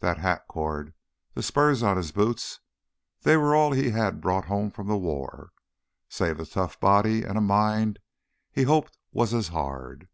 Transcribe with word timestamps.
That 0.00 0.18
hat 0.18 0.46
cord, 0.46 0.92
the 1.32 1.42
spurs 1.42 1.82
on 1.82 1.96
his 1.96 2.12
boots, 2.12 2.60
they 3.22 3.38
were 3.38 3.54
all 3.56 3.72
he 3.72 3.92
had 3.92 4.20
brought 4.20 4.44
home 4.44 4.70
from 4.70 4.88
war—save 4.88 6.38
a 6.38 6.44
tough 6.44 6.78
body 6.78 7.22
and 7.22 7.38
a 7.38 7.40
mind 7.40 7.98
he 8.52 8.64
hoped 8.64 8.98
was 9.10 9.32
as 9.32 9.48
hard. 9.48 10.08